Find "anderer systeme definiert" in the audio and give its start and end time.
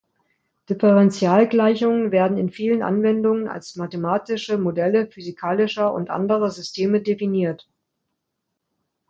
6.09-7.69